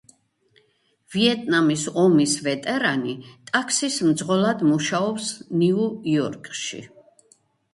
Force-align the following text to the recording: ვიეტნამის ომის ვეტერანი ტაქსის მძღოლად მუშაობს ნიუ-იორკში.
ვიეტნამის 1.15 1.83
ომის 2.03 2.33
ვეტერანი 2.47 3.13
ტაქსის 3.51 3.99
მძღოლად 4.09 4.65
მუშაობს 4.71 5.29
ნიუ-იორკში. 5.63 6.83